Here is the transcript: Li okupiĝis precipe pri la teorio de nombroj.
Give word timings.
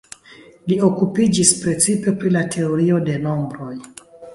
Li 0.71 0.77
okupiĝis 0.87 1.53
precipe 1.67 2.17
pri 2.23 2.35
la 2.39 2.45
teorio 2.59 3.07
de 3.11 3.23
nombroj. 3.29 3.75